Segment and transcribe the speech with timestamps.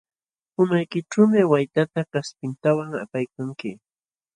[0.61, 3.71] Umaykićhuumi waytata kaspintawan apaykanki.